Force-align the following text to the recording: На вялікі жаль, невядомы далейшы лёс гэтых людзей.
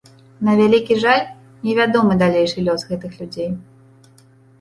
На 0.47 0.53
вялікі 0.59 0.95
жаль, 1.03 1.19
невядомы 1.67 2.13
далейшы 2.23 2.57
лёс 2.69 2.81
гэтых 2.95 3.11
людзей. 3.21 3.49